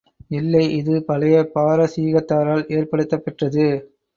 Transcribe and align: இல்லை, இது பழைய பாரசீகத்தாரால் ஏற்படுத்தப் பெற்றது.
இல்லை, 0.31 0.63
இது 0.73 1.03
பழைய 1.03 1.35
பாரசீகத்தாரால் 1.55 2.65
ஏற்படுத்தப் 2.69 3.25
பெற்றது. 3.25 3.67